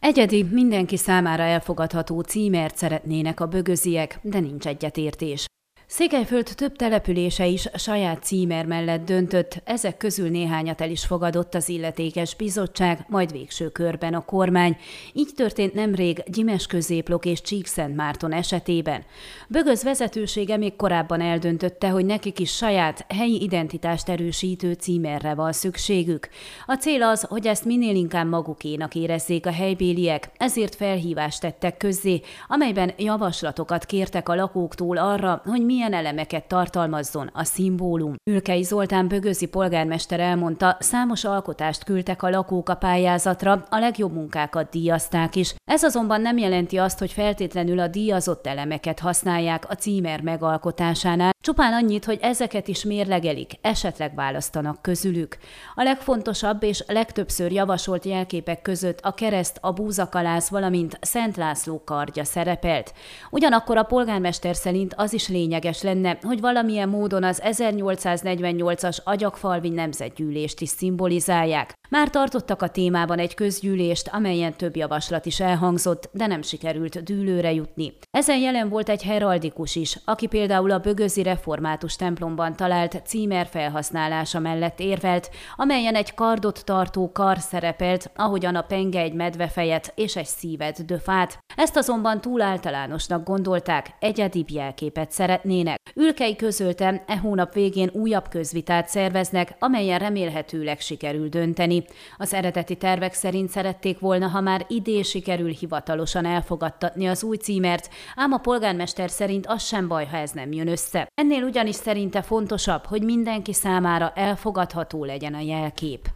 Egyedi, 0.00 0.42
mindenki 0.42 0.96
számára 0.96 1.42
elfogadható 1.42 2.20
címert 2.20 2.76
szeretnének 2.76 3.40
a 3.40 3.46
bögöziek, 3.46 4.18
de 4.22 4.40
nincs 4.40 4.66
egyetértés. 4.66 5.46
Székelyföld 5.92 6.48
több 6.54 6.76
települése 6.76 7.46
is 7.46 7.68
saját 7.74 8.22
címer 8.22 8.66
mellett 8.66 9.04
döntött, 9.04 9.60
ezek 9.64 9.96
közül 9.96 10.28
néhányat 10.28 10.80
el 10.80 10.90
is 10.90 11.04
fogadott 11.04 11.54
az 11.54 11.68
illetékes 11.68 12.34
bizottság, 12.34 13.04
majd 13.08 13.32
végső 13.32 13.68
körben 13.68 14.14
a 14.14 14.24
kormány. 14.24 14.76
Így 15.12 15.30
történt 15.36 15.74
nemrég 15.74 16.22
Gyimes 16.26 16.66
középlok 16.66 17.24
és 17.24 17.42
Csíkszentmárton 17.42 18.32
esetében. 18.32 19.04
Bögöz 19.48 19.82
vezetősége 19.82 20.56
még 20.56 20.76
korábban 20.76 21.20
eldöntötte, 21.20 21.88
hogy 21.88 22.04
nekik 22.04 22.38
is 22.38 22.56
saját 22.56 23.04
helyi 23.08 23.42
identitást 23.42 24.08
erősítő 24.08 24.72
címerre 24.72 25.34
van 25.34 25.52
szükségük. 25.52 26.28
A 26.66 26.74
cél 26.74 27.02
az, 27.02 27.22
hogy 27.22 27.46
ezt 27.46 27.64
minél 27.64 27.94
inkább 27.94 28.28
magukénak 28.28 28.94
érezzék 28.94 29.46
a 29.46 29.52
helybéliek, 29.52 30.30
ezért 30.36 30.74
felhívást 30.74 31.40
tettek 31.40 31.76
közzé, 31.76 32.20
amelyben 32.48 32.92
javaslatokat 32.96 33.86
kértek 33.86 34.28
a 34.28 34.34
lakóktól 34.34 34.96
arra, 34.96 35.42
hogy 35.44 35.64
mi 35.64 35.78
milyen 35.80 36.06
elemeket 36.06 36.44
tartalmazzon 36.44 37.30
a 37.32 37.44
szimbólum. 37.44 38.14
Ülkei 38.30 38.62
Zoltán 38.62 39.08
Bögözi 39.08 39.46
polgármester 39.46 40.20
elmondta, 40.20 40.76
számos 40.80 41.24
alkotást 41.24 41.84
küldtek 41.84 42.22
a 42.22 42.30
lakók 42.30 42.68
a 42.68 42.74
pályázatra, 42.74 43.66
a 43.68 43.78
legjobb 43.78 44.12
munkákat 44.12 44.70
díjazták 44.70 45.36
is. 45.36 45.54
Ez 45.64 45.82
azonban 45.82 46.20
nem 46.20 46.38
jelenti 46.38 46.76
azt, 46.76 46.98
hogy 46.98 47.12
feltétlenül 47.12 47.78
a 47.78 47.88
díjazott 47.88 48.46
elemeket 48.46 48.98
használják 48.98 49.70
a 49.70 49.74
címer 49.74 50.20
megalkotásánál, 50.20 51.32
Csupán 51.42 51.72
annyit, 51.72 52.04
hogy 52.04 52.18
ezeket 52.22 52.68
is 52.68 52.84
mérlegelik, 52.84 53.52
esetleg 53.60 54.14
választanak 54.14 54.82
közülük. 54.82 55.38
A 55.74 55.82
legfontosabb 55.82 56.62
és 56.62 56.84
legtöbbször 56.86 57.52
javasolt 57.52 58.04
jelképek 58.04 58.62
között 58.62 59.00
a 59.00 59.14
kereszt, 59.14 59.58
a 59.60 59.72
búzakalász, 59.72 60.48
valamint 60.48 60.98
Szent 61.00 61.36
László 61.36 61.82
kardja 61.84 62.24
szerepelt. 62.24 62.94
Ugyanakkor 63.30 63.76
a 63.76 63.82
polgármester 63.82 64.56
szerint 64.56 64.94
az 64.96 65.12
is 65.12 65.28
lényeges 65.28 65.69
lenne, 65.82 66.18
hogy 66.22 66.40
valamilyen 66.40 66.88
módon 66.88 67.24
az 67.24 67.42
1848-as 67.44 68.98
agyagfalvi 69.04 69.68
nemzetgyűlést 69.68 70.60
is 70.60 70.68
szimbolizálják. 70.68 71.72
Már 71.90 72.10
tartottak 72.10 72.62
a 72.62 72.68
témában 72.68 73.18
egy 73.18 73.34
közgyűlést, 73.34 74.08
amelyen 74.12 74.56
több 74.56 74.76
javaslat 74.76 75.26
is 75.26 75.40
elhangzott, 75.40 76.10
de 76.12 76.26
nem 76.26 76.42
sikerült 76.42 77.02
dűlőre 77.02 77.52
jutni. 77.52 77.92
Ezen 78.10 78.38
jelen 78.38 78.68
volt 78.68 78.88
egy 78.88 79.02
heraldikus 79.02 79.76
is, 79.76 79.98
aki 80.04 80.26
például 80.26 80.70
a 80.70 80.78
bögözi 80.78 81.22
református 81.22 81.96
templomban 81.96 82.56
talált 82.56 83.02
címer 83.04 83.46
felhasználása 83.46 84.38
mellett 84.38 84.80
érvelt, 84.80 85.30
amelyen 85.56 85.94
egy 85.94 86.14
kardot 86.14 86.64
tartó 86.64 87.12
kar 87.12 87.38
szerepelt, 87.38 88.10
ahogyan 88.16 88.54
a 88.54 88.62
penge 88.62 89.00
egy 89.00 89.14
medvefejet 89.14 89.92
és 89.96 90.16
egy 90.16 90.26
szívet 90.26 90.84
döfát. 90.84 91.38
Ezt 91.56 91.76
azonban 91.76 92.20
túl 92.20 92.40
általánosnak 92.42 93.24
gondolták, 93.24 93.96
egyedibb 94.00 94.50
jelképet 94.50 95.10
szeretnének. 95.10 95.59
Ülkei 95.94 96.36
közölte, 96.36 97.04
e 97.06 97.18
hónap 97.18 97.54
végén 97.54 97.90
újabb 97.92 98.28
közvitát 98.28 98.88
szerveznek, 98.88 99.54
amelyen 99.58 99.98
remélhetőleg 99.98 100.80
sikerül 100.80 101.28
dönteni. 101.28 101.84
Az 102.16 102.34
eredeti 102.34 102.76
tervek 102.76 103.14
szerint 103.14 103.50
szerették 103.50 103.98
volna, 103.98 104.26
ha 104.26 104.40
már 104.40 104.64
idén 104.68 105.02
sikerül 105.02 105.50
hivatalosan 105.50 106.26
elfogadtatni 106.26 107.08
az 107.08 107.22
új 107.22 107.36
címert, 107.36 107.90
ám 108.16 108.32
a 108.32 108.38
polgármester 108.38 109.10
szerint 109.10 109.46
az 109.46 109.62
sem 109.64 109.88
baj, 109.88 110.06
ha 110.06 110.16
ez 110.16 110.30
nem 110.30 110.52
jön 110.52 110.68
össze. 110.68 111.08
Ennél 111.14 111.42
ugyanis 111.42 111.74
szerinte 111.74 112.22
fontosabb, 112.22 112.84
hogy 112.84 113.02
mindenki 113.02 113.52
számára 113.52 114.12
elfogadható 114.14 115.04
legyen 115.04 115.34
a 115.34 115.40
jelkép. 115.40 116.08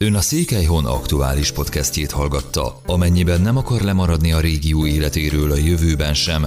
Ön 0.00 0.14
a 0.14 0.20
Székelyhon 0.20 0.84
aktuális 0.84 1.52
podcastjét 1.52 2.10
hallgatta. 2.10 2.80
Amennyiben 2.86 3.40
nem 3.40 3.56
akar 3.56 3.80
lemaradni 3.80 4.32
a 4.32 4.40
régió 4.40 4.86
életéről 4.86 5.50
a 5.50 5.56
jövőben 5.56 6.14
sem, 6.14 6.46